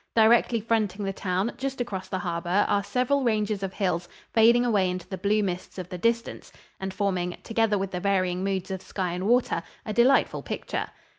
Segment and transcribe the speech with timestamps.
[0.15, 4.89] Directly fronting the town, just across the harbor, are several ranges of hills fading away
[4.89, 8.81] into the blue mists of the distance and forming, together with the varying moods of
[8.81, 10.87] sky and water, a delightful picture.